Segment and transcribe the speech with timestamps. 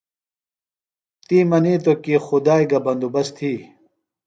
[1.25, 3.53] تی منِیتوۡ کی خدائی گہ بندوبست تھی۔